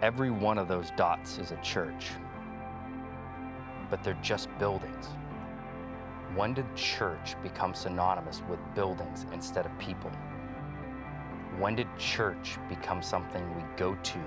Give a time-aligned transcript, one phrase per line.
[0.00, 2.10] Every one of those dots is a church,
[3.90, 5.06] but they're just buildings.
[6.36, 10.12] When did church become synonymous with buildings instead of people?
[11.58, 14.18] When did church become something we go to,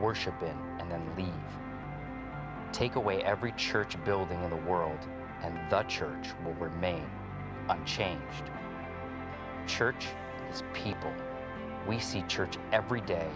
[0.00, 1.28] worship in, and then leave?
[2.72, 4.98] Take away every church building in the world,
[5.44, 7.06] and the church will remain
[7.68, 8.50] unchanged.
[9.68, 10.08] Church
[10.50, 11.12] is people.
[11.86, 13.30] We see church every day,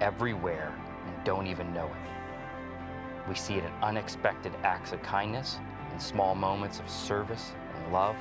[0.00, 0.74] everywhere,
[1.24, 3.28] don't even know it.
[3.28, 5.58] We see it in unexpected acts of kindness,
[5.92, 8.16] in small moments of service and love.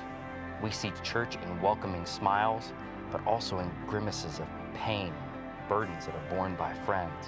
[0.61, 2.73] We see church in welcoming smiles,
[3.11, 5.13] but also in grimaces of pain,
[5.67, 7.27] burdens that are borne by friends.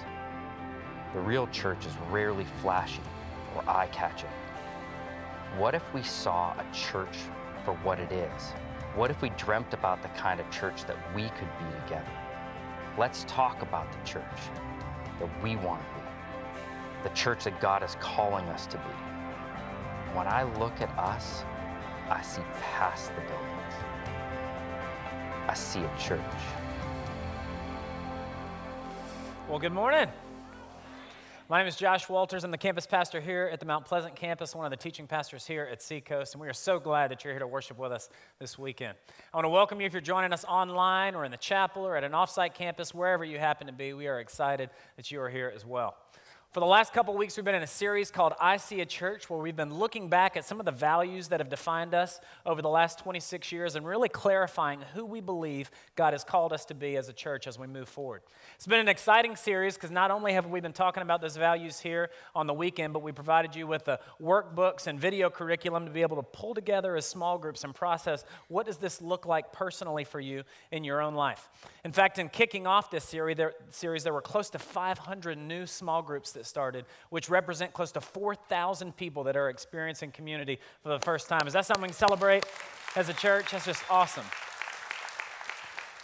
[1.14, 3.02] The real church is rarely flashy
[3.56, 4.30] or eye catching.
[5.58, 7.16] What if we saw a church
[7.64, 8.52] for what it is?
[8.94, 12.12] What if we dreamt about the kind of church that we could be together?
[12.98, 14.22] Let's talk about the church
[15.22, 20.16] that we want to be, the church that God is calling us to be.
[20.16, 21.44] When I look at us,
[22.10, 23.74] I see past the buildings.
[25.46, 26.20] I see a church.
[29.48, 30.08] Well, good morning.
[31.52, 32.44] My name is Josh Walters.
[32.44, 35.46] I'm the campus pastor here at the Mount Pleasant campus, one of the teaching pastors
[35.46, 38.08] here at Seacoast, and we are so glad that you're here to worship with us
[38.38, 38.96] this weekend.
[39.34, 41.94] I want to welcome you if you're joining us online or in the chapel or
[41.94, 43.92] at an offsite campus, wherever you happen to be.
[43.92, 45.94] We are excited that you are here as well.
[46.52, 49.30] For the last couple weeks, we've been in a series called I See a Church,
[49.30, 52.60] where we've been looking back at some of the values that have defined us over
[52.60, 56.74] the last 26 years and really clarifying who we believe God has called us to
[56.74, 58.20] be as a church as we move forward.
[58.56, 61.80] It's been an exciting series because not only have we been talking about those values
[61.80, 65.90] here on the weekend, but we provided you with the workbooks and video curriculum to
[65.90, 69.54] be able to pull together as small groups and process what does this look like
[69.54, 71.48] personally for you in your own life.
[71.82, 75.64] In fact, in kicking off this series, there, series, there were close to 500 new
[75.64, 80.90] small groups that started, which represent close to 4,000 people that are experiencing community for
[80.90, 81.46] the first time.
[81.46, 82.44] Is that something to celebrate
[82.96, 83.50] as a church?
[83.52, 84.24] That's just awesome.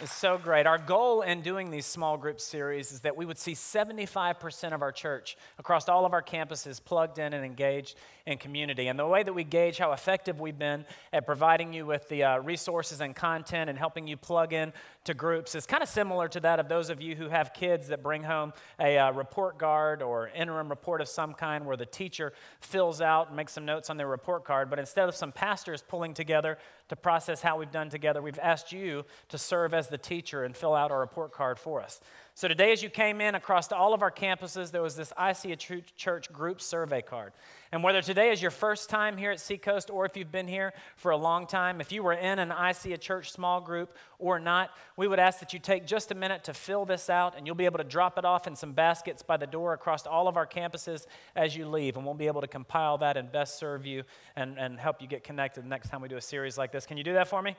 [0.01, 0.65] It's so great.
[0.65, 4.81] Our goal in doing these small group series is that we would see 75% of
[4.81, 8.87] our church across all of our campuses plugged in and engaged in community.
[8.87, 12.23] And the way that we gauge how effective we've been at providing you with the
[12.23, 14.71] uh, resources and content and helping you plug in
[15.03, 17.89] to groups is kind of similar to that of those of you who have kids
[17.89, 21.85] that bring home a uh, report card or interim report of some kind where the
[21.85, 22.31] teacher
[22.61, 24.69] fills out and makes some notes on their report card.
[24.69, 26.57] But instead of some pastors pulling together
[26.89, 30.55] to process how we've done together, we've asked you to serve as the teacher and
[30.55, 32.01] fill out our report card for us.
[32.39, 35.33] So today, as you came in across all of our campuses, there was this I
[35.33, 37.33] See a Church group survey card.
[37.73, 40.71] And whether today is your first time here at Seacoast or if you've been here
[40.95, 43.93] for a long time, if you were in an I See a Church small group
[44.19, 47.35] or not, we would ask that you take just a minute to fill this out
[47.35, 50.07] and you'll be able to drop it off in some baskets by the door across
[50.07, 51.97] all of our campuses as you leave.
[51.97, 54.03] And we'll be able to compile that and best serve you
[54.37, 56.85] and, and help you get connected the next time we do a series like this.
[56.85, 57.57] Can you do that for me?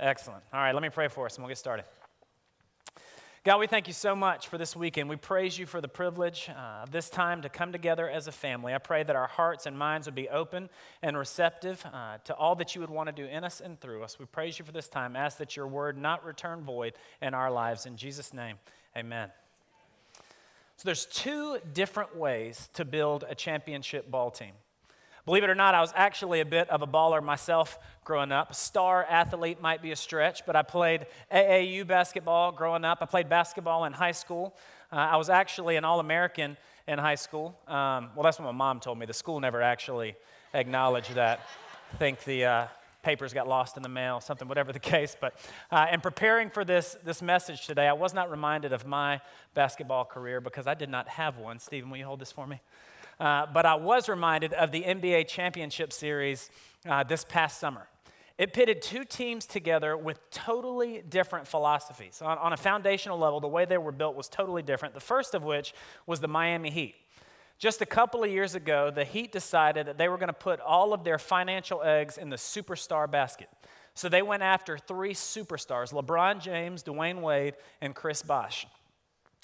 [0.00, 0.42] Excellent.
[0.52, 1.84] All right, let me pray for us and we'll get started.
[3.44, 5.08] God, we thank you so much for this weekend.
[5.08, 8.32] We praise you for the privilege uh, of this time to come together as a
[8.32, 8.74] family.
[8.74, 10.68] I pray that our hearts and minds would be open
[11.02, 14.02] and receptive uh, to all that you would want to do in us and through
[14.02, 14.18] us.
[14.18, 15.14] We praise you for this time.
[15.14, 17.86] Ask that your word not return void in our lives.
[17.86, 18.56] In Jesus' name,
[18.96, 19.30] amen.
[20.76, 24.52] So, there's two different ways to build a championship ball team.
[25.28, 28.54] Believe it or not, I was actually a bit of a baller myself growing up.
[28.54, 33.02] Star athlete might be a stretch, but I played AAU basketball growing up.
[33.02, 34.54] I played basketball in high school.
[34.90, 36.56] Uh, I was actually an All American
[36.86, 37.54] in high school.
[37.66, 39.04] Um, well, that's what my mom told me.
[39.04, 40.16] The school never actually
[40.54, 41.40] acknowledged that.
[41.92, 42.66] I think the uh,
[43.02, 45.14] papers got lost in the mail, something, whatever the case.
[45.20, 45.34] But
[45.70, 49.20] uh, in preparing for this, this message today, I was not reminded of my
[49.52, 51.58] basketball career because I did not have one.
[51.58, 52.62] Stephen, will you hold this for me?
[53.20, 56.50] Uh, but I was reminded of the NBA Championship Series
[56.88, 57.88] uh, this past summer.
[58.38, 62.22] It pitted two teams together with totally different philosophies.
[62.22, 64.94] On, on a foundational level, the way they were built was totally different.
[64.94, 65.74] The first of which
[66.06, 66.94] was the Miami Heat.
[67.58, 70.60] Just a couple of years ago, the Heat decided that they were going to put
[70.60, 73.48] all of their financial eggs in the superstar basket.
[73.94, 78.64] So they went after three superstars LeBron James, Dwyane Wade, and Chris Bosh.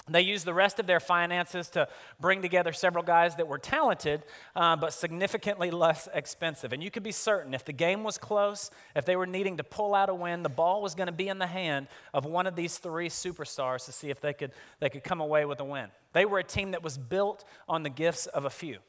[0.07, 1.89] They used the rest of their finances to
[2.21, 4.23] bring together several guys that were talented,
[4.55, 6.75] uh, but significantly less expensive.
[6.75, 9.65] And you could be certain if the game was close, if they were needing to
[9.65, 12.47] pull out a win, the ball was going to be in the hand of one
[12.47, 15.65] of these three superstars to see if they could, they could come away with a
[15.65, 15.89] win.
[16.13, 18.81] They were a team that was built on the gifts of a few.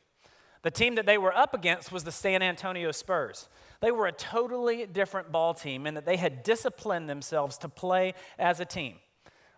[0.64, 3.48] The team that they were up against was the San Antonio Spurs.
[3.80, 8.16] They were a totally different ball team in that they had disciplined themselves to play
[8.38, 8.96] as a team.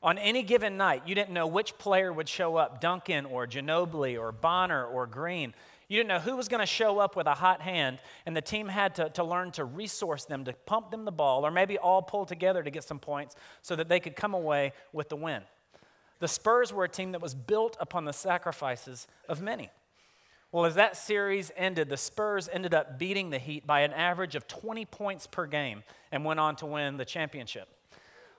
[0.04, 4.20] On any given night, you didn't know which player would show up Duncan or Ginobili
[4.20, 5.54] or Bonner or Green.
[5.88, 8.42] You didn't know who was going to show up with a hot hand, and the
[8.42, 11.78] team had to, to learn to resource them, to pump them the ball, or maybe
[11.78, 15.16] all pull together to get some points so that they could come away with the
[15.16, 15.42] win.
[16.20, 19.70] The Spurs were a team that was built upon the sacrifices of many.
[20.52, 24.36] Well, as that series ended, the Spurs ended up beating the Heat by an average
[24.36, 27.70] of 20 points per game and went on to win the championship.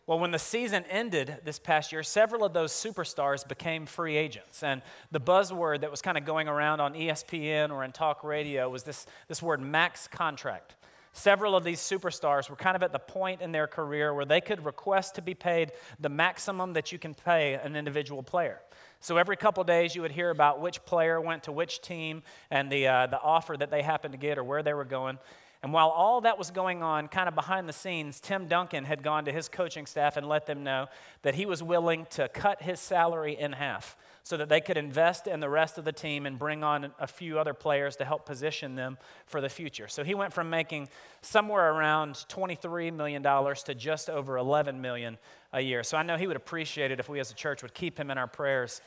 [0.09, 4.63] Well, when the season ended this past year, several of those superstars became free agents.
[4.63, 4.81] And
[5.13, 8.85] the buzzword that was kind of going around on ESPN or in talk radio was
[8.85, 10.77] this, this word max contract.
[11.13, 14.41] Several of these superstars were kind of at the point in their career where they
[14.41, 18.63] could request to be paid the maximum that you can pay an individual player.
[19.01, 22.73] So every couple days, you would hear about which player went to which team and
[22.73, 25.19] the, uh, the offer that they happened to get or where they were going.
[25.63, 29.03] And while all that was going on, kind of behind the scenes, Tim Duncan had
[29.03, 30.87] gone to his coaching staff and let them know
[31.23, 35.27] that he was willing to cut his salary in half so that they could invest
[35.27, 38.25] in the rest of the team and bring on a few other players to help
[38.25, 39.89] position them for the future.
[39.89, 40.91] So he went from making
[41.23, 45.19] somewhere around $23 million to just over 11 million
[45.53, 45.83] a year.
[45.83, 48.11] So I know he would appreciate it if we as a church would keep him
[48.11, 48.81] in our prayers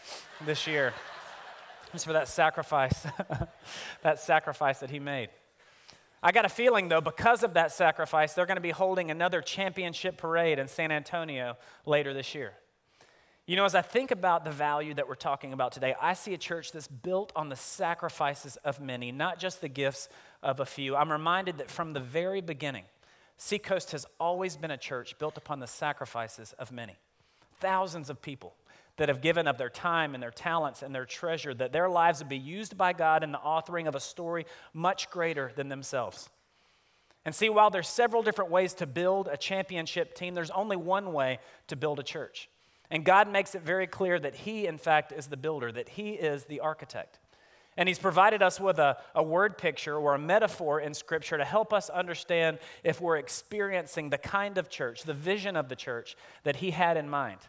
[0.45, 0.93] this year.
[1.91, 3.05] Just for that sacrifice,
[4.01, 5.27] that sacrifice that he made.
[6.23, 9.41] I got a feeling, though, because of that sacrifice, they're going to be holding another
[9.41, 12.53] championship parade in San Antonio later this year.
[13.47, 16.35] You know, as I think about the value that we're talking about today, I see
[16.35, 20.09] a church that's built on the sacrifices of many, not just the gifts
[20.43, 20.95] of a few.
[20.95, 22.85] I'm reminded that from the very beginning,
[23.37, 26.97] Seacoast has always been a church built upon the sacrifices of many.
[27.59, 28.53] Thousands of people
[29.01, 32.19] that have given of their time and their talents and their treasure, that their lives
[32.19, 34.45] would be used by God in the authoring of a story
[34.75, 36.29] much greater than themselves.
[37.25, 41.13] And see, while there's several different ways to build a championship team, there's only one
[41.13, 42.47] way to build a church.
[42.91, 46.11] And God makes it very clear that He, in fact, is the builder, that He
[46.11, 47.17] is the architect.
[47.77, 51.45] And He's provided us with a, a word picture or a metaphor in Scripture to
[51.45, 56.15] help us understand if we're experiencing the kind of church, the vision of the church
[56.43, 57.39] that He had in mind.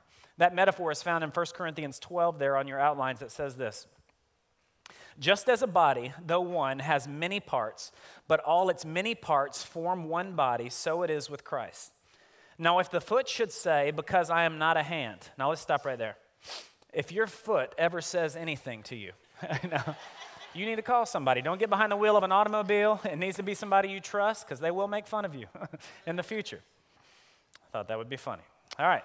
[0.42, 3.20] That metaphor is found in 1 Corinthians 12 there on your outlines.
[3.20, 3.86] that says this
[5.20, 7.92] Just as a body, though one, has many parts,
[8.26, 11.92] but all its many parts form one body, so it is with Christ.
[12.58, 15.86] Now, if the foot should say, Because I am not a hand, now let's stop
[15.86, 16.16] right there.
[16.92, 19.12] If your foot ever says anything to you,
[20.54, 21.40] you need to call somebody.
[21.40, 23.00] Don't get behind the wheel of an automobile.
[23.04, 25.46] It needs to be somebody you trust because they will make fun of you
[26.04, 26.62] in the future.
[27.54, 28.42] I thought that would be funny.
[28.76, 29.04] All right.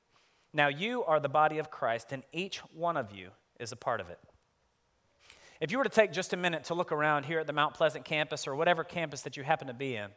[0.53, 4.01] Now you are the body of Christ, and each one of you is a part
[4.01, 4.19] of it.
[5.61, 7.75] If you were to take just a minute to look around here at the Mount
[7.75, 10.09] Pleasant campus or whatever campus that you happen to be in,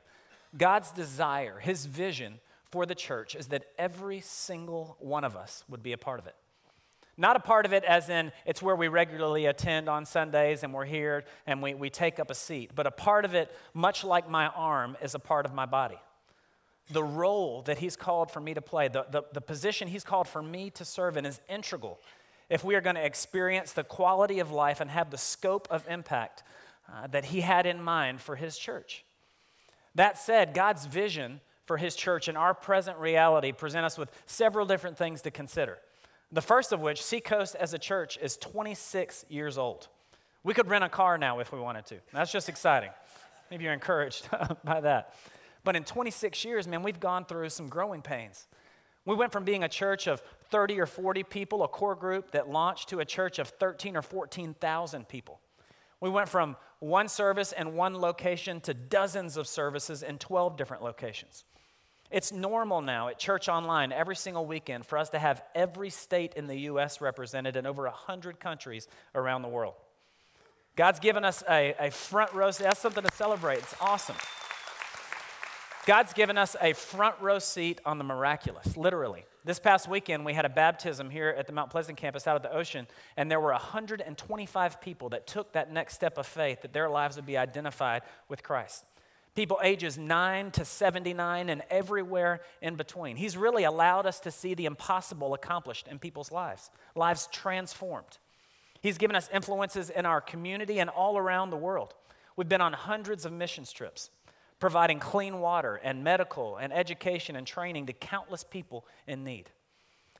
[0.56, 2.40] God's desire, His vision
[2.70, 6.26] for the church is that every single one of us would be a part of
[6.26, 6.34] it.
[7.16, 10.74] Not a part of it as in it's where we regularly attend on Sundays and
[10.74, 14.03] we're here and we, we take up a seat, but a part of it, much
[14.03, 15.98] like my arm, is a part of my body.
[16.91, 20.29] The role that He's called for me to play, the, the, the position He's called
[20.29, 22.00] for me to serve in, is integral
[22.50, 25.86] if we are going to experience the quality of life and have the scope of
[25.88, 26.43] impact
[26.93, 29.05] uh, that He had in mind for His church.
[29.94, 34.67] That said, God's vision for His church and our present reality present us with several
[34.67, 35.79] different things to consider.
[36.32, 39.88] The first of which, Seacoast as a church is 26 years old.
[40.43, 41.96] We could rent a car now if we wanted to.
[42.12, 42.91] That's just exciting.
[43.50, 44.29] Maybe you're encouraged
[44.64, 45.14] by that.
[45.64, 48.46] But in 26 years, man, we've gone through some growing pains.
[49.06, 52.48] We went from being a church of 30 or 40 people, a core group that
[52.48, 55.40] launched to a church of 13 or 14,000 people.
[56.00, 60.82] We went from one service and one location to dozens of services in 12 different
[60.82, 61.44] locations.
[62.10, 66.34] It's normal now at Church Online every single weekend for us to have every state
[66.34, 67.00] in the U.S.
[67.00, 69.74] represented in over 100 countries around the world.
[70.76, 72.50] God's given us a, a front row.
[72.50, 73.58] That's something to celebrate.
[73.58, 74.16] It's awesome.
[75.86, 79.26] God's given us a front row seat on the miraculous, literally.
[79.44, 82.43] This past weekend, we had a baptism here at the Mount Pleasant campus out at
[82.43, 82.86] the ocean,
[83.19, 87.17] and there were 125 people that took that next step of faith that their lives
[87.17, 88.00] would be identified
[88.31, 88.86] with Christ.
[89.34, 93.17] people ages 9 to 79 and everywhere in between.
[93.17, 98.17] He's really allowed us to see the impossible accomplished in people's lives, lives transformed.
[98.81, 101.93] He's given us influences in our community and all around the world.
[102.36, 104.08] We've been on hundreds of missions trips,
[104.64, 109.50] providing clean water and medical and education and training to countless people in need.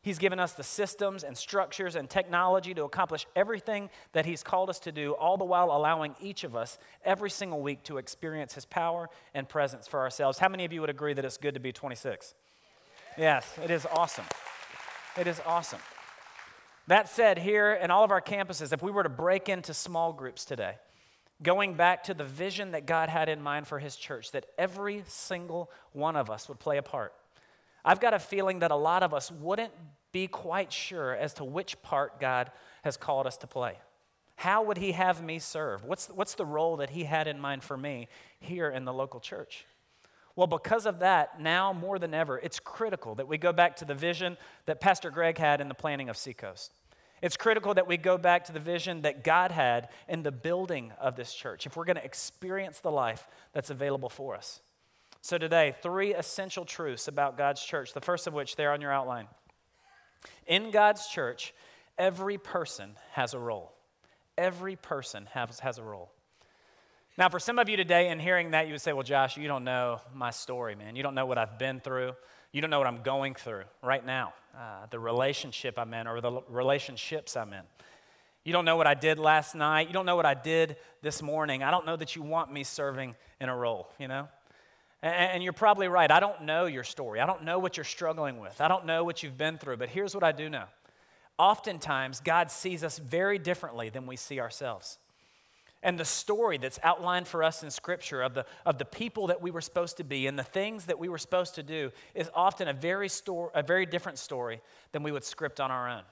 [0.03, 4.69] He's given us the systems and structures and technology to accomplish everything that He's called
[4.69, 8.53] us to do, all the while allowing each of us every single week to experience
[8.53, 10.39] His power and presence for ourselves.
[10.39, 12.35] How many of you would agree that it's good to be 26?
[13.17, 14.27] Yes, it is awesome.
[15.19, 15.81] It is awesome.
[16.87, 20.13] That said, here in all of our campuses, if we were to break into small
[20.13, 20.75] groups today,
[21.43, 25.05] going back to the vision that God had in mind for His church, that every
[25.07, 27.13] single one of us would play a part
[27.85, 29.73] I've got a feeling that a lot of us wouldn't
[30.11, 32.51] be quite sure as to which part God
[32.83, 33.79] has called us to play.
[34.37, 35.85] How would He have me serve?
[35.85, 38.09] What's, what's the role that He had in mind for me
[38.41, 39.67] here in the local church?
[40.35, 43.85] Well, because of that, now more than ever, it's critical that we go back to
[43.85, 44.37] the vision
[44.67, 46.73] that Pastor Greg had in the planning of Seacoast.
[47.25, 50.93] It's critical that we go back to the vision that God had in the building
[51.01, 54.61] of this church if we're going to experience the life that's available for us.
[55.23, 58.93] So, today, three essential truths about God's church, the first of which there on your
[58.93, 59.29] outline.
[60.47, 61.55] In God's church,
[61.97, 63.73] every person has a role.
[64.37, 66.13] Every person has, has a role.
[67.17, 69.49] Now, for some of you today, in hearing that, you would say, Well, Josh, you
[69.49, 70.95] don't know my story, man.
[70.95, 72.13] You don't know what I've been through.
[72.55, 76.21] You don't know what I'm going through right now, uh, the relationship I'm in, or
[76.21, 77.63] the relationships I'm in.
[78.45, 79.89] You don't know what I did last night.
[79.89, 81.65] You don't know what I did this morning.
[81.65, 84.29] I don't know that you want me serving in a role, you know?
[85.03, 86.09] And you're probably right.
[86.09, 87.19] I don't know your story.
[87.19, 88.61] I don't know what you're struggling with.
[88.61, 89.79] I don't know what you've been through.
[89.79, 90.67] But here's what I do know
[91.41, 94.99] oftentimes, God sees us very differently than we see ourselves.
[95.85, 99.43] And the story that's outlined for us in Scripture of the, of the people that
[99.43, 102.31] we were supposed to be and the things that we were supposed to do is
[102.35, 104.63] often a very, sto- a very different story
[104.93, 106.03] than we would script on our own.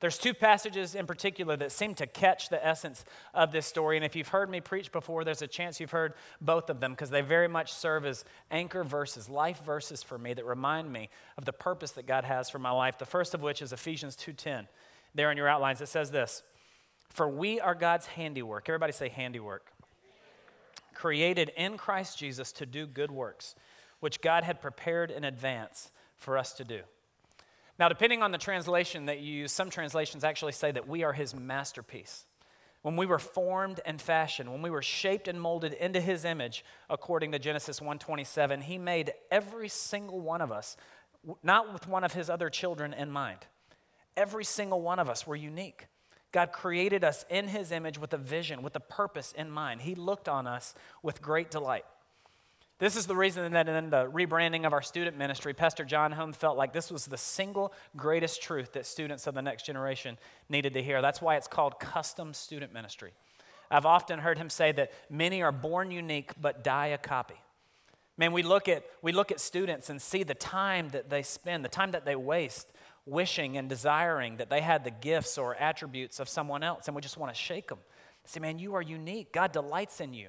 [0.00, 3.04] There's two passages in particular that seem to catch the essence
[3.34, 3.96] of this story.
[3.96, 6.92] And if you've heard me preach before, there's a chance you've heard both of them
[6.92, 11.08] because they very much serve as anchor verses, life verses for me that remind me
[11.38, 12.98] of the purpose that God has for my life.
[12.98, 14.68] The first of which is Ephesians 2:10.
[15.14, 16.42] There in your outlines it says this:
[17.10, 19.72] "For we are God's handiwork." Everybody say handiwork.
[20.94, 23.54] Created in Christ Jesus to do good works,
[24.00, 26.82] which God had prepared in advance for us to do.
[27.78, 31.14] Now, depending on the translation that you use, some translations actually say that we are
[31.14, 32.26] his masterpiece.
[32.82, 36.64] When we were formed and fashioned, when we were shaped and molded into his image,
[36.88, 40.76] according to Genesis 1:27, he made every single one of us
[41.42, 43.46] not with one of his other children in mind.
[44.16, 45.86] Every single one of us were unique.
[46.32, 49.82] God created us in his image with a vision, with a purpose in mind.
[49.82, 51.84] He looked on us with great delight.
[52.78, 56.32] This is the reason that in the rebranding of our student ministry, Pastor John Home
[56.32, 60.16] felt like this was the single greatest truth that students of the next generation
[60.48, 61.02] needed to hear.
[61.02, 63.12] That's why it's called custom student ministry.
[63.70, 67.36] I've often heard him say that many are born unique but die a copy.
[68.16, 71.64] Man, we look at, we look at students and see the time that they spend,
[71.64, 72.72] the time that they waste
[73.10, 77.02] wishing and desiring that they had the gifts or attributes of someone else, and we
[77.02, 77.78] just want to shake them.
[78.24, 79.32] Say, man, you are unique.
[79.32, 80.28] God delights in you.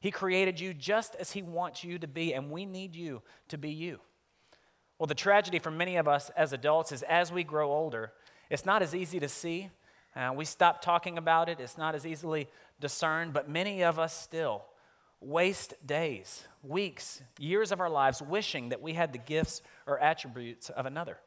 [0.00, 3.58] He created you just as He wants you to be, and we need you to
[3.58, 4.00] be you.
[4.98, 8.12] Well, the tragedy for many of us as adults is as we grow older,
[8.50, 9.70] it's not as easy to see.
[10.14, 12.48] Uh, we stop talking about it, it's not as easily
[12.80, 14.64] discerned, but many of us still
[15.20, 20.68] waste days, weeks, years of our lives wishing that we had the gifts or attributes
[20.70, 21.18] of another.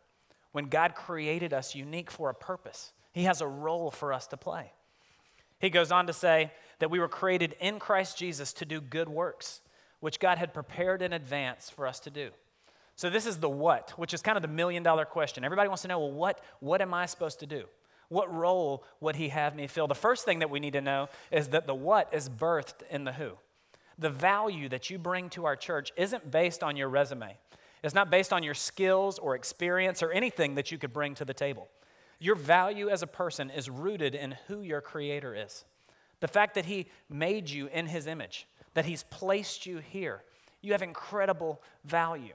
[0.56, 4.38] When God created us unique for a purpose, He has a role for us to
[4.38, 4.72] play.
[5.60, 9.10] He goes on to say that we were created in Christ Jesus to do good
[9.10, 9.60] works,
[10.00, 12.30] which God had prepared in advance for us to do.
[12.96, 15.44] So, this is the what, which is kind of the million dollar question.
[15.44, 17.66] Everybody wants to know well, what, what am I supposed to do?
[18.08, 19.88] What role would He have me fill?
[19.88, 23.04] The first thing that we need to know is that the what is birthed in
[23.04, 23.32] the who.
[23.98, 27.36] The value that you bring to our church isn't based on your resume,
[27.86, 31.26] it's not based on your skills or experience or anything that you could bring to
[31.26, 31.68] the table.
[32.20, 35.66] Your value as a person is rooted in who your Creator is.
[36.20, 40.24] The fact that He made you in His image, that He's placed you here,
[40.62, 42.34] you have incredible value.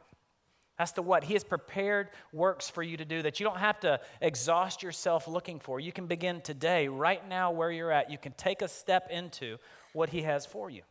[0.78, 1.25] That's the what.
[1.25, 5.28] He has prepared works for you to do that you don't have to exhaust yourself
[5.28, 5.80] looking for.
[5.80, 8.11] You can begin today, right now, where you're at.
[8.11, 9.59] You can take a step into
[9.92, 10.83] what He has for you.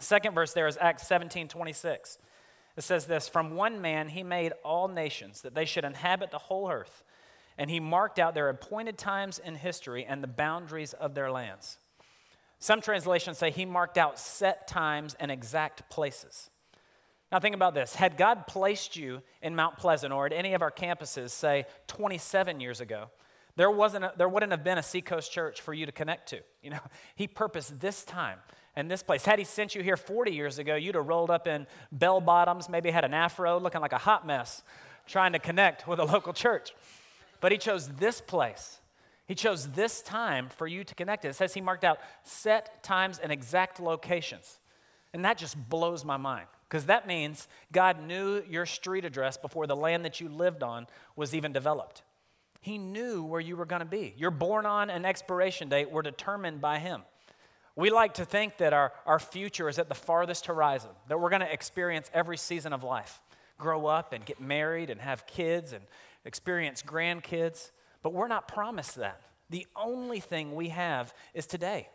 [0.00, 2.18] Second verse there is Acts 17 26.
[2.78, 6.38] It says this From one man he made all nations, that they should inhabit the
[6.38, 7.04] whole earth
[7.58, 11.76] and he marked out their appointed times in history and the boundaries of their lands.
[12.60, 16.50] Some translations say he marked out set times and exact places.
[17.30, 17.94] Now, think about this.
[17.94, 22.60] Had God placed you in Mount Pleasant or at any of our campuses, say 27
[22.60, 23.10] years ago,
[23.56, 26.40] there, wasn't a, there wouldn't have been a Seacoast church for you to connect to.
[26.62, 26.80] You know,
[27.16, 28.38] He purposed this time
[28.78, 29.24] and this place.
[29.24, 32.68] Had He sent you here 40 years ago, you'd have rolled up in bell bottoms,
[32.68, 34.62] maybe had an afro, looking like a hot mess,
[35.04, 36.72] trying to connect with a local church.
[37.40, 38.78] But He chose this place.
[39.26, 41.24] He chose this time for you to connect.
[41.24, 44.60] It says He marked out set times and exact locations.
[45.12, 49.66] And that just blows my mind because that means God knew your street address before
[49.66, 52.02] the land that you lived on was even developed.
[52.60, 54.14] He knew where you were going to be.
[54.16, 57.02] Your born on and expiration date were determined by Him.
[57.78, 61.30] We like to think that our, our future is at the farthest horizon, that we're
[61.30, 63.20] going to experience every season of life
[63.56, 65.84] grow up and get married and have kids and
[66.24, 67.70] experience grandkids.
[68.02, 69.20] But we're not promised that.
[69.48, 71.88] The only thing we have is today,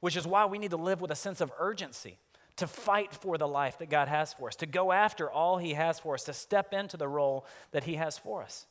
[0.00, 2.18] which is why we need to live with a sense of urgency
[2.56, 5.74] to fight for the life that God has for us, to go after all He
[5.74, 8.66] has for us, to step into the role that He has for us.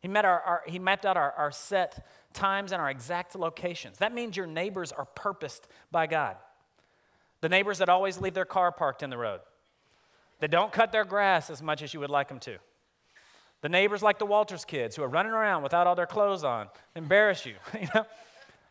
[0.00, 3.98] He, met our, our, he mapped out our, our set times and our exact locations.
[3.98, 6.36] That means your neighbors are purposed by God.
[7.40, 9.40] The neighbors that always leave their car parked in the road,
[10.40, 12.58] that don't cut their grass as much as you would like them to.
[13.60, 16.68] The neighbors like the Walters kids who are running around without all their clothes on,
[16.94, 17.54] embarrass you.
[17.80, 18.06] you know?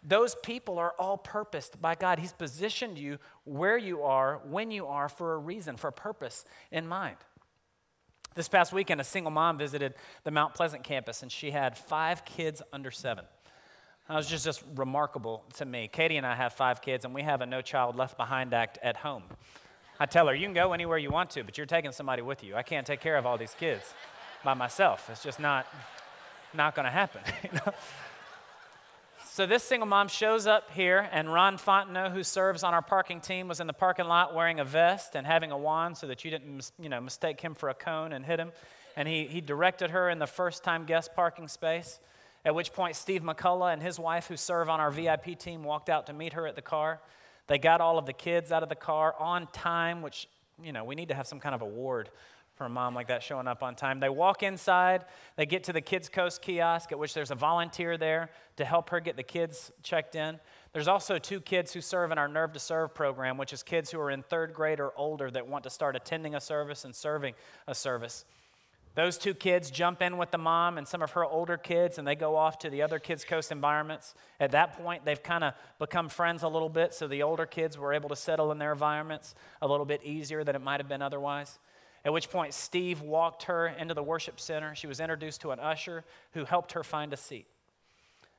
[0.04, 2.20] Those people are all purposed by God.
[2.20, 6.46] He's positioned you where you are, when you are, for a reason, for a purpose
[6.72, 7.18] in mind.
[8.38, 12.24] This past weekend, a single mom visited the Mount Pleasant campus, and she had five
[12.24, 13.26] kids under seven.
[14.08, 15.90] That was just, just remarkable to me.
[15.92, 18.78] Katie and I have five kids, and we have a No Child Left Behind Act
[18.84, 19.24] at home.
[20.00, 22.44] I tell her, you can go anywhere you want to, but you're taking somebody with
[22.44, 22.56] you.
[22.56, 23.96] I can't take care of all these kids
[24.44, 25.10] by myself.
[25.12, 25.66] It's just not,
[26.54, 27.24] not going to happen.
[29.38, 33.22] So this single mom shows up here, and Ron Fontenot, who serves on our parking
[33.22, 36.26] team, was in the parking lot wearing a vest and having a wand so that
[36.26, 38.52] you didn't you know, mistake him for a cone and hit him.
[38.96, 42.00] And he, he directed her in the first time guest parking space,
[42.46, 45.90] at which point Steve McCullough and his wife, who serve on our VIP team, walked
[45.90, 47.00] out to meet her at the car.
[47.46, 50.28] They got all of the kids out of the car on time, which,
[50.64, 52.10] you know, we need to have some kind of award
[52.58, 54.00] for a mom like that showing up on time.
[54.00, 57.98] They walk inside, they get to the Kids Coast kiosk, at which there's a volunteer
[57.98, 60.40] there to help her get the kids checked in.
[60.74, 63.92] There's also two kids who serve in our Nerve to Serve program, which is kids
[63.92, 66.96] who are in third grade or older that want to start attending a service and
[66.96, 67.36] serving
[67.68, 68.26] a service.
[68.98, 72.08] Those two kids jump in with the mom and some of her older kids, and
[72.08, 74.16] they go off to the other Kids Coast environments.
[74.40, 77.78] At that point, they've kind of become friends a little bit, so the older kids
[77.78, 80.90] were able to settle in their environments a little bit easier than it might have
[80.90, 81.60] been otherwise.
[82.08, 84.74] At which point, Steve walked her into the worship center.
[84.74, 87.48] She was introduced to an usher who helped her find a seat.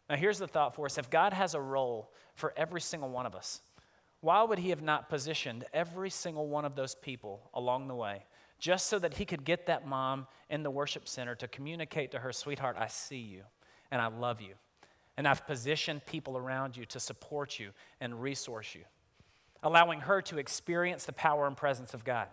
[0.09, 3.27] Now, here's the thought for us if God has a role for every single one
[3.27, 3.61] of us,
[4.23, 8.25] why would He have not positioned every single one of those people along the way
[8.59, 12.21] just so that He could get that mom in the worship center to communicate to
[12.21, 13.43] her, sweetheart, I see you
[13.91, 14.55] and I love you.
[15.19, 18.85] And I've positioned people around you to support you and resource you,
[19.63, 22.29] allowing her to experience the power and presence of God.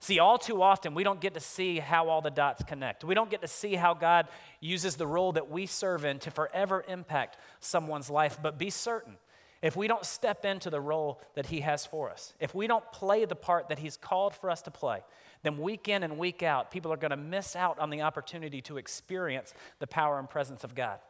[0.00, 3.02] See, all too often, we don't get to see how all the dots connect.
[3.02, 4.28] We don't get to see how God
[4.60, 8.38] uses the role that we serve in to forever impact someone's life.
[8.40, 9.16] But be certain,
[9.60, 12.84] if we don't step into the role that He has for us, if we don't
[12.92, 15.02] play the part that He's called for us to play,
[15.42, 18.60] then week in and week out, people are going to miss out on the opportunity
[18.62, 21.00] to experience the power and presence of God.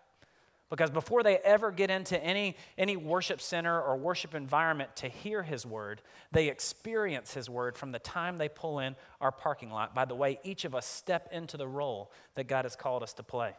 [0.71, 5.43] Because before they ever get into any, any worship center or worship environment to hear
[5.43, 9.95] His word, they experience His word from the time they pull in our parking lot
[9.95, 13.15] by the way each of us step into the role that God has called us
[13.15, 13.55] to play.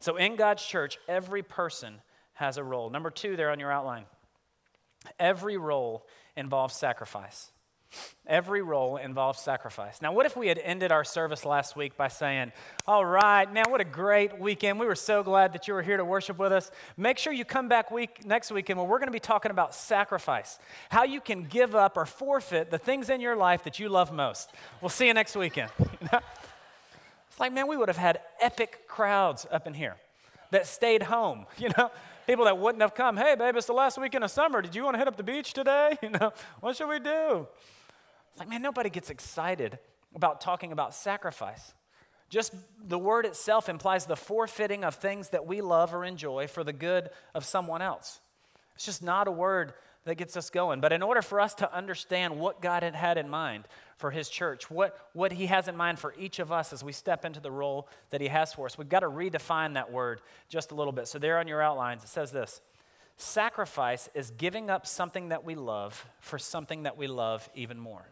[0.00, 2.00] So in God's church, every person
[2.32, 2.88] has a role.
[2.88, 4.04] Number two, there on your outline
[5.18, 7.50] every role involves sacrifice.
[8.26, 10.00] Every role involves sacrifice.
[10.00, 12.52] Now, what if we had ended our service last week by saying,
[12.86, 14.78] All right, man, what a great weekend.
[14.78, 16.70] We were so glad that you were here to worship with us.
[16.96, 19.74] Make sure you come back week, next weekend where we're going to be talking about
[19.74, 23.88] sacrifice, how you can give up or forfeit the things in your life that you
[23.88, 24.50] love most.
[24.80, 25.72] We'll see you next weekend.
[26.00, 29.96] it's like, man, we would have had epic crowds up in here
[30.52, 31.90] that stayed home, you know?
[32.26, 34.62] People that wouldn't have come, hey, babe, it's the last weekend of summer.
[34.62, 35.98] Did you want to hit up the beach today?
[36.02, 37.48] You know, what should we do?
[38.40, 39.78] Like, man, nobody gets excited
[40.14, 41.74] about talking about sacrifice.
[42.30, 46.64] Just the word itself implies the forfeiting of things that we love or enjoy for
[46.64, 48.18] the good of someone else.
[48.74, 49.74] It's just not a word
[50.04, 50.80] that gets us going.
[50.80, 53.64] But in order for us to understand what God had had in mind
[53.98, 56.92] for His church, what, what He has in mind for each of us as we
[56.92, 60.22] step into the role that He has for us, we've got to redefine that word
[60.48, 61.08] just a little bit.
[61.08, 62.62] So, there on your outlines, it says this
[63.20, 68.06] Sacrifice is giving up something that we love for something that we love even more.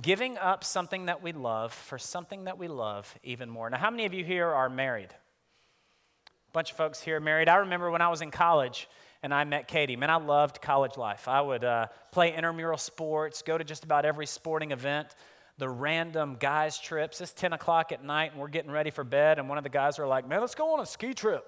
[0.00, 3.68] Giving up something that we love for something that we love even more.
[3.68, 5.10] Now, how many of you here are married?
[5.12, 7.48] A bunch of folks here married.
[7.48, 8.88] I remember when I was in college
[9.22, 9.94] and I met Katie.
[9.94, 11.28] Man, I loved college life.
[11.28, 15.14] I would uh, play intramural sports, go to just about every sporting event
[15.58, 17.20] the random guys' trips.
[17.20, 19.70] It's 10 o'clock at night and we're getting ready for bed, and one of the
[19.70, 21.44] guys are like, Man, let's go on a ski trip.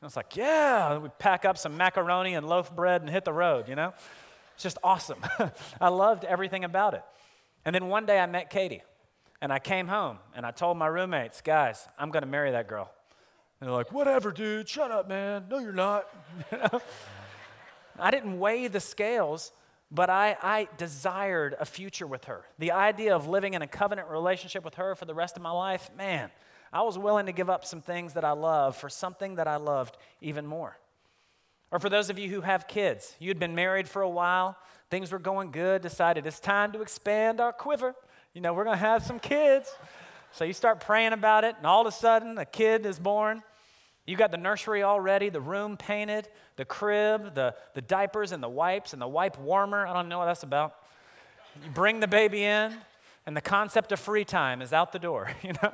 [0.00, 0.98] And I was like, Yeah.
[0.98, 3.94] we pack up some macaroni and loaf bread and hit the road, you know?
[4.54, 5.18] It's just awesome.
[5.80, 7.02] I loved everything about it.
[7.64, 8.82] And then one day I met Katie,
[9.42, 12.68] and I came home and I told my roommates, Guys, I'm going to marry that
[12.68, 12.90] girl.
[13.60, 15.44] And they're like, Whatever, dude, shut up, man.
[15.50, 16.08] No, you're not.
[17.98, 19.52] I didn't weigh the scales
[19.90, 22.44] but I, I desired a future with her.
[22.58, 25.50] The idea of living in a covenant relationship with her for the rest of my
[25.50, 26.30] life, man,
[26.72, 29.56] I was willing to give up some things that I love for something that I
[29.56, 30.78] loved even more.
[31.70, 34.56] Or for those of you who have kids, you'd been married for a while,
[34.90, 37.94] things were going good, decided it's time to expand our quiver.
[38.34, 39.74] You know, we're going to have some kids.
[40.32, 43.42] So you start praying about it, and all of a sudden, a kid is born.
[44.06, 48.48] You got the nursery already, the room painted, the crib, the, the diapers and the
[48.48, 49.86] wipes and the wipe warmer.
[49.86, 50.74] I don't know what that's about.
[51.64, 52.76] You bring the baby in,
[53.26, 55.72] and the concept of free time is out the door, you know?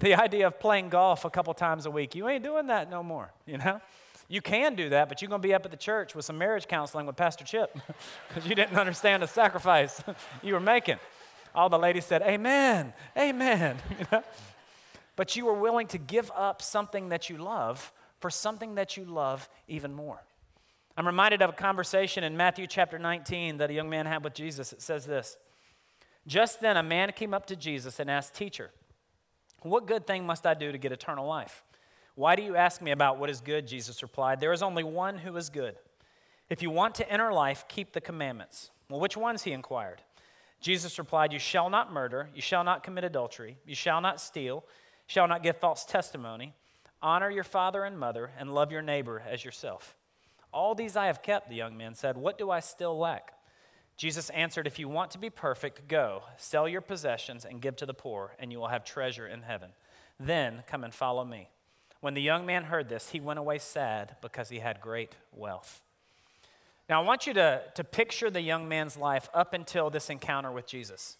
[0.00, 3.02] the idea of playing golf a couple times a week, you ain't doing that no
[3.02, 3.80] more, you know?
[4.28, 6.38] You can do that, but you're going to be up at the church with some
[6.38, 7.76] marriage counseling with Pastor Chip
[8.28, 10.02] because you didn't understand the sacrifice
[10.42, 10.98] you were making.
[11.54, 13.76] All the ladies said, Amen, Amen.
[13.98, 14.22] You know?
[15.16, 19.04] but you were willing to give up something that you love for something that you
[19.04, 20.22] love even more.
[20.96, 24.34] I'm reminded of a conversation in Matthew chapter 19 that a young man had with
[24.34, 24.72] Jesus.
[24.72, 25.38] It says this
[26.30, 28.70] Just then a man came up to Jesus and asked, Teacher,
[29.62, 31.64] what good thing must I do to get eternal life?
[32.14, 33.66] Why do you ask me about what is good?
[33.66, 35.74] Jesus replied, There is only one who is good.
[36.48, 38.70] If you want to enter life, keep the commandments.
[38.88, 39.42] Well, which ones?
[39.42, 40.02] He inquired.
[40.60, 44.64] Jesus replied, You shall not murder, you shall not commit adultery, you shall not steal
[45.08, 46.54] shall not give false testimony,
[47.02, 49.96] honor your father and mother, and love your neighbor as yourself.
[50.52, 52.16] All these I have kept, the young man said.
[52.16, 53.32] What do I still lack?
[54.00, 57.84] Jesus answered, If you want to be perfect, go, sell your possessions and give to
[57.84, 59.72] the poor, and you will have treasure in heaven.
[60.18, 61.50] Then come and follow me.
[62.00, 65.82] When the young man heard this, he went away sad because he had great wealth.
[66.88, 70.50] Now, I want you to, to picture the young man's life up until this encounter
[70.50, 71.18] with Jesus.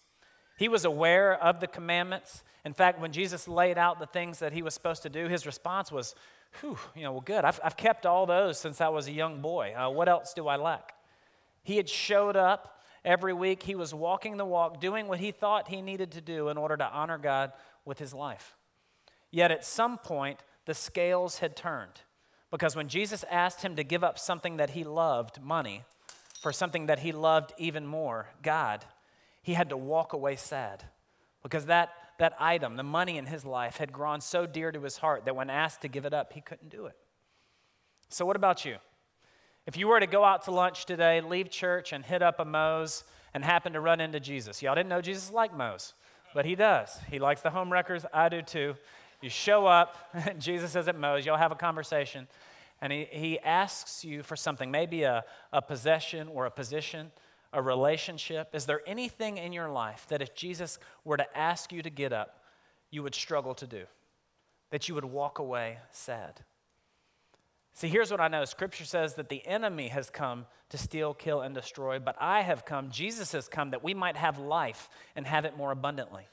[0.57, 2.43] He was aware of the commandments.
[2.65, 5.45] In fact, when Jesus laid out the things that he was supposed to do, his
[5.45, 6.15] response was,
[6.61, 7.45] Whew, you know, well, good.
[7.45, 9.75] I've, I've kept all those since I was a young boy.
[9.75, 10.95] Uh, what else do I lack?
[11.63, 13.63] He had showed up every week.
[13.63, 16.77] He was walking the walk, doing what he thought he needed to do in order
[16.77, 17.51] to honor God
[17.85, 18.55] with his life.
[19.31, 22.01] Yet at some point, the scales had turned.
[22.49, 25.83] Because when Jesus asked him to give up something that he loved, money,
[26.41, 28.85] for something that he loved even more, God,
[29.41, 30.83] he had to walk away sad
[31.43, 34.97] because that, that item, the money in his life, had grown so dear to his
[34.97, 36.95] heart that when asked to give it up, he couldn't do it.
[38.09, 38.75] So, what about you?
[39.65, 42.45] If you were to go out to lunch today, leave church, and hit up a
[42.45, 45.93] Moe's and happen to run into Jesus, y'all didn't know Jesus liked Moe's,
[46.33, 46.99] but he does.
[47.09, 48.05] He likes the home wreckers.
[48.13, 48.75] I do too.
[49.21, 49.95] You show up,
[50.39, 52.27] Jesus is at Moe's, y'all have a conversation,
[52.81, 57.11] and he, he asks you for something, maybe a, a possession or a position
[57.53, 58.53] a relationship?
[58.53, 62.13] Is there anything in your life that if Jesus were to ask you to get
[62.13, 62.43] up,
[62.89, 63.83] you would struggle to do?
[64.69, 66.41] That you would walk away sad?
[67.73, 71.41] See, here's what I know Scripture says that the enemy has come to steal, kill,
[71.41, 75.25] and destroy, but I have come, Jesus has come, that we might have life and
[75.25, 76.27] have it more abundantly.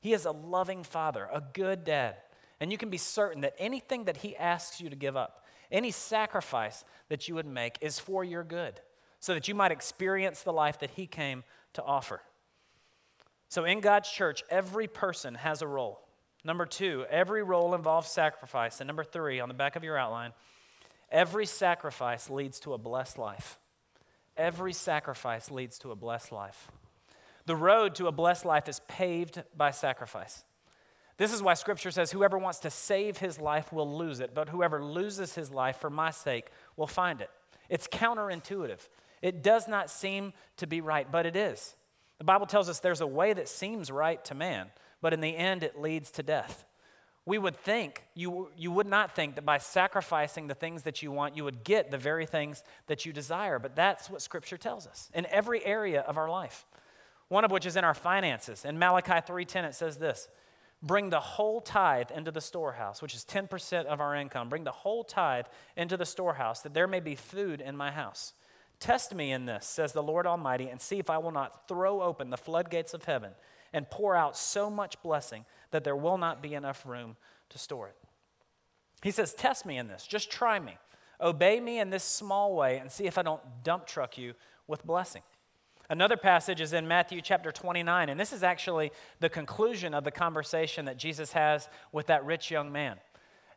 [0.00, 2.16] He is a loving father, a good dad.
[2.58, 5.90] And you can be certain that anything that he asks you to give up, any
[5.90, 8.80] sacrifice that you would make, is for your good
[9.20, 12.22] so that you might experience the life that He came to offer.
[13.48, 16.00] So, in God's church, every person has a role.
[16.42, 18.80] Number two, every role involves sacrifice.
[18.80, 20.32] And number three, on the back of your outline,
[21.10, 23.58] every sacrifice leads to a blessed life.
[24.36, 26.70] Every sacrifice leads to a blessed life.
[27.46, 30.44] The road to a blessed life is paved by sacrifice.
[31.16, 34.48] This is why Scripture says, Whoever wants to save his life will lose it, but
[34.48, 36.46] whoever loses his life for my sake
[36.76, 37.30] will find it.
[37.68, 38.80] It's counterintuitive.
[39.20, 41.76] It does not seem to be right, but it is.
[42.18, 44.70] The Bible tells us there's a way that seems right to man,
[45.02, 46.64] but in the end it leads to death.
[47.26, 51.12] We would think, you, you would not think that by sacrificing the things that you
[51.12, 54.86] want, you would get the very things that you desire, but that's what Scripture tells
[54.86, 56.64] us in every area of our life.
[57.28, 58.64] One of which is in our finances.
[58.64, 60.28] In Malachi 3:10 it says this:
[60.82, 64.48] Bring the whole tithe into the storehouse, which is 10% of our income.
[64.48, 68.32] Bring the whole tithe into the storehouse, that there may be food in my house.
[68.80, 72.02] Test me in this, says the Lord Almighty, and see if I will not throw
[72.02, 73.32] open the floodgates of heaven
[73.72, 77.16] and pour out so much blessing that there will not be enough room
[77.50, 77.96] to store it.
[79.02, 80.06] He says, Test me in this.
[80.06, 80.76] Just try me.
[81.20, 84.34] Obey me in this small way and see if I don't dump truck you
[84.66, 85.22] with blessing.
[85.90, 90.12] Another passage is in Matthew chapter 29, and this is actually the conclusion of the
[90.12, 92.96] conversation that Jesus has with that rich young man.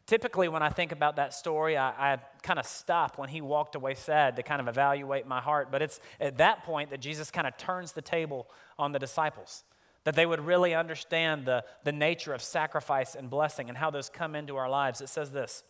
[0.06, 3.76] Typically, when I think about that story, I, I kind of stop when he walked
[3.76, 5.72] away sad to kind of evaluate my heart.
[5.72, 8.48] But it's at that point that Jesus kind of turns the table
[8.78, 9.64] on the disciples,
[10.04, 14.10] that they would really understand the, the nature of sacrifice and blessing and how those
[14.10, 15.02] come into our lives.
[15.02, 15.64] It says this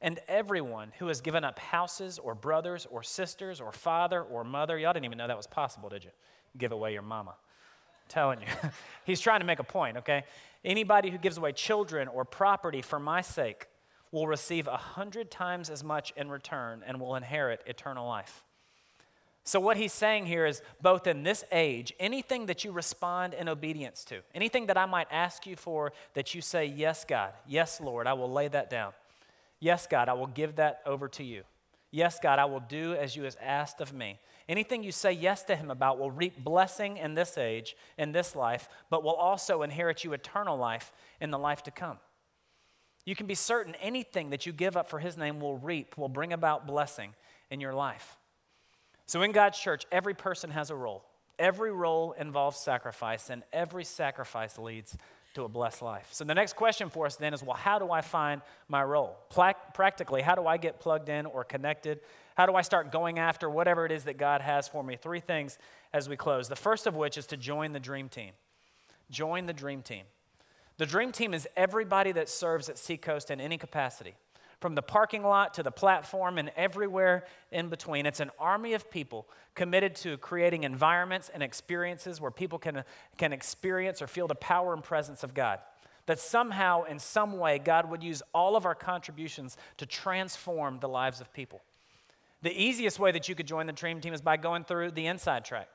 [0.00, 4.78] And everyone who has given up houses or brothers or sisters or father or mother,
[4.78, 6.10] y'all didn't even know that was possible, did you?
[6.58, 7.30] Give away your mama.
[7.30, 8.46] I'm telling you.
[9.04, 10.24] He's trying to make a point, okay?
[10.64, 13.66] Anybody who gives away children or property for my sake
[14.12, 18.44] will receive a hundred times as much in return and will inherit eternal life.
[19.46, 23.48] So, what he's saying here is both in this age, anything that you respond in
[23.48, 27.80] obedience to, anything that I might ask you for, that you say, Yes, God, yes,
[27.80, 28.92] Lord, I will lay that down.
[29.60, 31.44] Yes, God, I will give that over to you.
[31.92, 34.18] Yes, God, I will do as you have asked of me.
[34.48, 38.34] Anything you say yes to him about will reap blessing in this age, in this
[38.34, 41.98] life, but will also inherit you eternal life in the life to come.
[43.04, 46.08] You can be certain anything that you give up for his name will reap, will
[46.08, 47.14] bring about blessing
[47.48, 48.16] in your life.
[49.06, 51.04] So, in God's church, every person has a role.
[51.38, 54.96] Every role involves sacrifice, and every sacrifice leads
[55.34, 56.08] to a blessed life.
[56.10, 59.16] So, the next question for us then is well, how do I find my role?
[59.30, 62.00] Pla- practically, how do I get plugged in or connected
[62.36, 64.96] how do I start going after whatever it is that God has for me?
[64.96, 65.58] Three things
[65.92, 66.48] as we close.
[66.48, 68.32] The first of which is to join the dream team.
[69.10, 70.04] Join the dream team.
[70.76, 74.14] The dream team is everybody that serves at Seacoast in any capacity,
[74.60, 78.06] from the parking lot to the platform and everywhere in between.
[78.06, 82.84] It's an army of people committed to creating environments and experiences where people can,
[83.18, 85.60] can experience or feel the power and presence of God
[86.06, 90.88] that somehow, in some way, God would use all of our contributions to transform the
[90.88, 91.60] lives of people.
[92.42, 95.06] The easiest way that you could join the dream team is by going through the
[95.06, 95.68] inside track.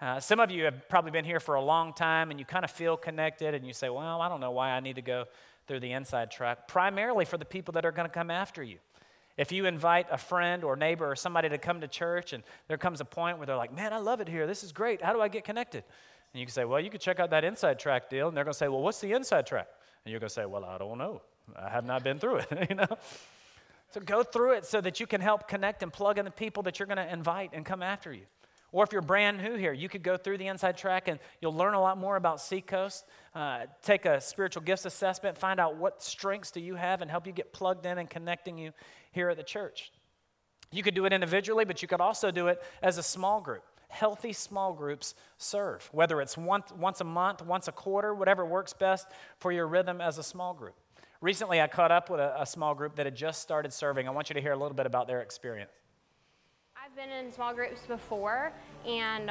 [0.00, 2.64] Uh, some of you have probably been here for a long time and you kind
[2.64, 5.24] of feel connected and you say, Well, I don't know why I need to go
[5.66, 6.68] through the inside track.
[6.68, 8.78] Primarily for the people that are going to come after you.
[9.36, 12.78] If you invite a friend or neighbor or somebody to come to church and there
[12.78, 14.46] comes a point where they're like, Man, I love it here.
[14.46, 15.02] This is great.
[15.02, 15.84] How do I get connected?
[16.32, 18.28] And you can say, Well, you can check out that inside track deal.
[18.28, 19.68] And they're going to say, Well, what's the inside track?
[20.04, 21.20] And you're going to say, Well, I don't know.
[21.54, 22.98] I have not been through it, you know?
[23.90, 26.62] So go through it so that you can help connect and plug in the people
[26.64, 28.24] that you're going to invite and come after you.
[28.76, 31.54] Or if you're brand new here, you could go through the inside track and you'll
[31.54, 33.06] learn a lot more about Seacoast.
[33.34, 37.26] Uh, take a spiritual gifts assessment, find out what strengths do you have, and help
[37.26, 38.72] you get plugged in and connecting you
[39.12, 39.92] here at the church.
[40.70, 43.64] You could do it individually, but you could also do it as a small group.
[43.88, 48.74] Healthy small groups serve, whether it's once, once a month, once a quarter, whatever works
[48.74, 49.06] best
[49.38, 50.74] for your rhythm as a small group.
[51.22, 54.06] Recently, I caught up with a, a, small group that had just started serving.
[54.06, 55.70] I want you to hear a little bit about their experience.
[56.96, 58.52] Been in small groups before,
[58.86, 59.30] and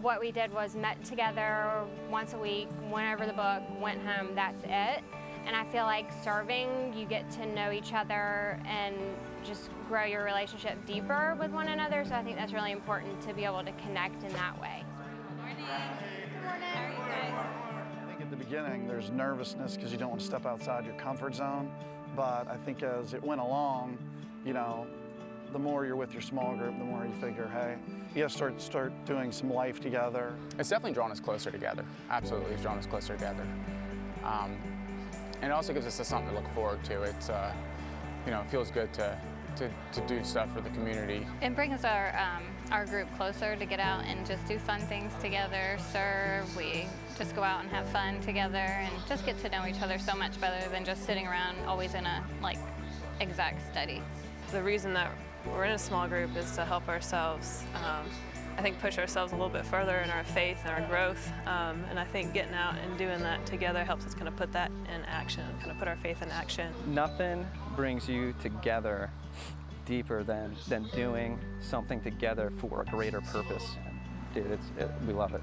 [0.00, 4.36] what we did was met together once a week, went over the book, went home,
[4.36, 5.02] that's it.
[5.44, 8.94] And I feel like serving, you get to know each other and
[9.42, 12.04] just grow your relationship deeper with one another.
[12.04, 14.84] So I think that's really important to be able to connect in that way.
[15.26, 15.56] Good morning.
[16.32, 17.46] Good morning How are you guys?
[18.04, 20.94] I think at the beginning, there's nervousness because you don't want to step outside your
[20.94, 21.72] comfort zone.
[22.14, 23.98] But I think as it went along,
[24.46, 24.86] you know,
[25.52, 27.76] the more you're with your small group, the more you figure, hey,
[28.14, 30.34] you gotta start start doing some life together.
[30.58, 31.84] It's definitely drawn us closer together.
[32.10, 33.46] Absolutely, it's drawn us closer together.
[34.24, 34.56] Um,
[35.42, 37.02] and it also gives us something to look forward to.
[37.02, 37.52] It's, uh,
[38.26, 39.18] you know, it feels good to,
[39.56, 41.26] to, to do stuff for the community.
[41.40, 45.12] It brings our um, our group closer to get out and just do fun things
[45.20, 46.56] together, serve.
[46.56, 46.86] We
[47.18, 50.14] just go out and have fun together and just get to know each other so
[50.14, 52.58] much better than just sitting around always in a like
[53.20, 54.00] exact study.
[54.52, 55.10] The reason that
[55.46, 57.64] we're in a small group is to help ourselves.
[57.74, 58.06] Um,
[58.56, 61.32] I think push ourselves a little bit further in our faith and our growth.
[61.46, 64.52] Um, and I think getting out and doing that together helps us kind of put
[64.52, 66.72] that in action, kind of put our faith in action.
[66.86, 69.10] Nothing brings you together
[69.86, 73.76] deeper than, than doing something together for a greater purpose.
[74.34, 75.42] Dude, it's, it, we love it.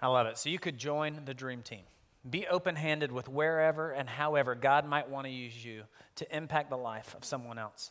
[0.00, 0.36] I love it.
[0.36, 1.84] So you could join the dream team.
[2.28, 5.82] Be open handed with wherever and however God might want to use you
[6.16, 7.90] to impact the life of someone else.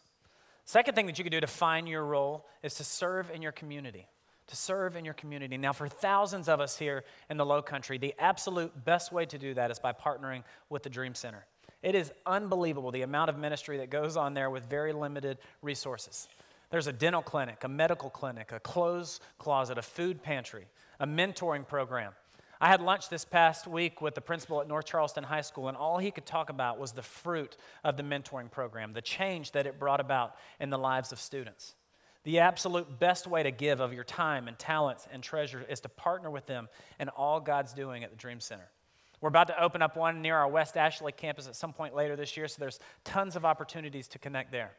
[0.65, 3.51] Second thing that you can do to find your role is to serve in your
[3.51, 4.07] community
[4.51, 5.57] to serve in your community.
[5.57, 9.37] Now, for thousands of us here in the low country, the absolute best way to
[9.37, 11.45] do that is by partnering with the Dream Center.
[11.81, 16.27] It is unbelievable the amount of ministry that goes on there with very limited resources.
[16.69, 20.67] There's a dental clinic, a medical clinic, a clothes closet, a food pantry,
[20.99, 22.11] a mentoring program.
[22.63, 25.75] I had lunch this past week with the principal at North Charleston High School, and
[25.75, 29.65] all he could talk about was the fruit of the mentoring program, the change that
[29.65, 31.73] it brought about in the lives of students.
[32.23, 35.89] The absolute best way to give of your time and talents and treasure is to
[35.89, 36.69] partner with them
[36.99, 38.69] in all God's doing at the Dream Center.
[39.21, 42.15] We're about to open up one near our West Ashley campus at some point later
[42.15, 44.73] this year, so there's tons of opportunities to connect there.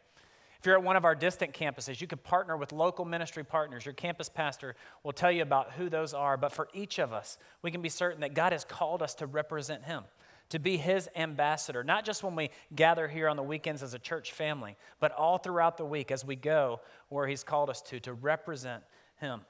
[0.62, 3.84] If you're at one of our distant campuses, you can partner with local ministry partners.
[3.84, 6.36] Your campus pastor will tell you about who those are.
[6.36, 9.26] But for each of us, we can be certain that God has called us to
[9.26, 10.04] represent Him,
[10.50, 13.98] to be His ambassador, not just when we gather here on the weekends as a
[13.98, 17.98] church family, but all throughout the week as we go where He's called us to,
[17.98, 18.84] to represent
[19.16, 19.40] Him.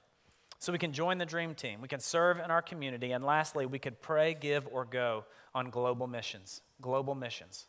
[0.61, 3.67] So we can join the dream team, we can serve in our community, and lastly,
[3.67, 6.63] we could pray, give, or go on global missions.
[6.81, 7.67] Global missions.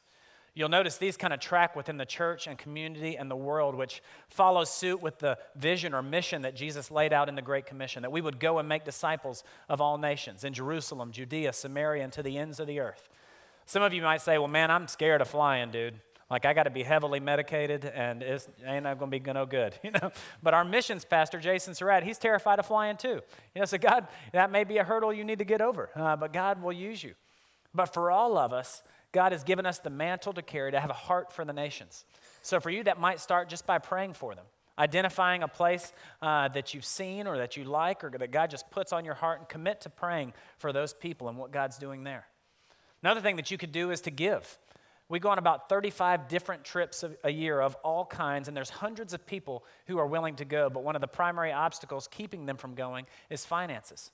[0.55, 4.03] You'll notice these kind of track within the church and community and the world, which
[4.29, 8.03] follows suit with the vision or mission that Jesus laid out in the Great Commission
[8.03, 12.13] that we would go and make disciples of all nations in Jerusalem, Judea, Samaria, and
[12.13, 13.09] to the ends of the earth.
[13.65, 15.99] Some of you might say, well, man, I'm scared of flying, dude.
[16.29, 19.75] Like, I got to be heavily medicated and it ain't going to be no good,
[19.83, 20.11] you know?
[20.43, 23.21] But our missions pastor, Jason Surratt, he's terrified of flying too.
[23.55, 26.15] You know, so God, that may be a hurdle you need to get over, uh,
[26.15, 27.15] but God will use you.
[27.73, 28.83] But for all of us,
[29.13, 32.03] God has given us the mantle to carry, to have a heart for the nations.
[32.41, 34.45] So for you, that might start just by praying for them,
[34.77, 38.69] identifying a place uh, that you've seen or that you like or that God just
[38.71, 42.03] puts on your heart and commit to praying for those people and what God's doing
[42.03, 42.25] there.
[43.03, 44.57] Another thing that you could do is to give.
[45.09, 49.13] We go on about 35 different trips a year of all kinds, and there's hundreds
[49.13, 52.57] of people who are willing to go, but one of the primary obstacles keeping them
[52.57, 54.11] from going is finances.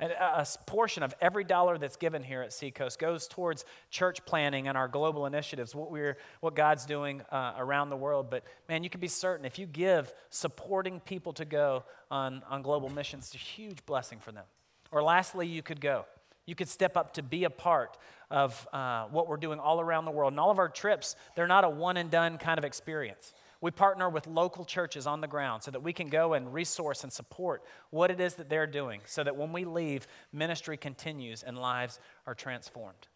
[0.00, 4.66] And a portion of every dollar that's given here at Seacoast goes towards church planting
[4.66, 8.30] and our global initiatives, what, we're, what God's doing uh, around the world.
[8.30, 12.62] But man, you can be certain if you give supporting people to go on, on
[12.62, 14.44] global missions, it's a huge blessing for them.
[14.90, 16.06] Or lastly, you could go.
[16.46, 17.98] You could step up to be a part
[18.30, 20.32] of uh, what we're doing all around the world.
[20.32, 23.34] And all of our trips, they're not a one and done kind of experience.
[23.60, 27.02] We partner with local churches on the ground so that we can go and resource
[27.02, 31.42] and support what it is that they're doing so that when we leave, ministry continues
[31.42, 33.08] and lives are transformed.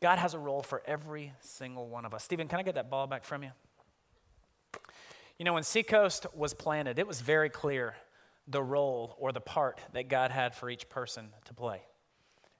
[0.00, 2.24] God has a role for every single one of us.
[2.24, 3.50] Stephen, can I get that ball back from you?
[5.38, 7.94] You know, when Seacoast was planted, it was very clear
[8.46, 11.82] the role or the part that God had for each person to play.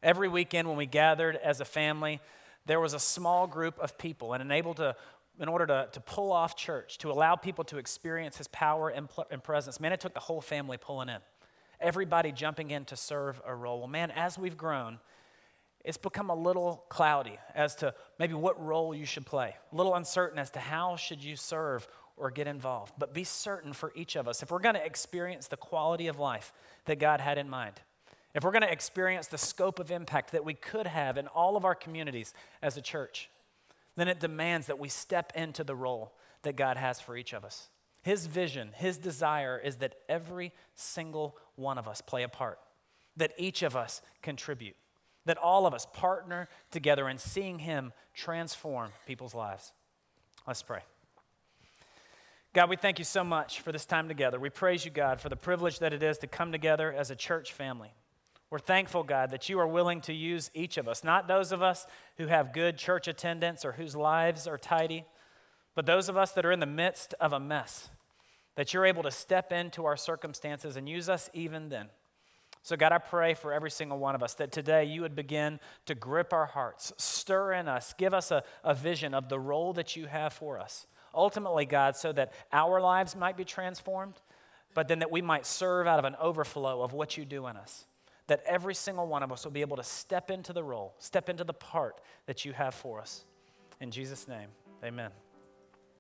[0.02, 2.20] Every weekend when we gathered as a family,
[2.66, 4.94] there was a small group of people and enabled to
[5.40, 9.08] in order to, to pull off church, to allow people to experience his power and,
[9.08, 11.18] pl- and presence, man, it took the whole family pulling in.
[11.80, 13.78] Everybody jumping in to serve a role.
[13.78, 14.98] Well, man, as we've grown,
[15.84, 19.94] it's become a little cloudy as to maybe what role you should play, a little
[19.94, 22.94] uncertain as to how should you serve or get involved.
[22.98, 26.18] But be certain for each of us, if we're going to experience the quality of
[26.18, 26.52] life
[26.86, 27.80] that God had in mind,
[28.34, 31.56] if we're going to experience the scope of impact that we could have in all
[31.56, 33.30] of our communities as a church,
[33.98, 37.44] then it demands that we step into the role that God has for each of
[37.44, 37.68] us.
[38.02, 42.58] His vision, his desire is that every single one of us play a part,
[43.16, 44.76] that each of us contribute,
[45.24, 49.72] that all of us partner together in seeing him transform people's lives.
[50.46, 50.80] Let's pray.
[52.54, 54.40] God, we thank you so much for this time together.
[54.40, 57.16] We praise you, God, for the privilege that it is to come together as a
[57.16, 57.92] church family.
[58.50, 61.62] We're thankful, God, that you are willing to use each of us, not those of
[61.62, 65.04] us who have good church attendance or whose lives are tidy,
[65.74, 67.90] but those of us that are in the midst of a mess,
[68.54, 71.88] that you're able to step into our circumstances and use us even then.
[72.62, 75.60] So, God, I pray for every single one of us that today you would begin
[75.86, 79.74] to grip our hearts, stir in us, give us a, a vision of the role
[79.74, 80.86] that you have for us.
[81.14, 84.14] Ultimately, God, so that our lives might be transformed,
[84.74, 87.56] but then that we might serve out of an overflow of what you do in
[87.56, 87.84] us
[88.28, 91.28] that every single one of us will be able to step into the role, step
[91.28, 93.24] into the part that you have for us.
[93.80, 94.48] In Jesus' name,
[94.84, 95.10] amen.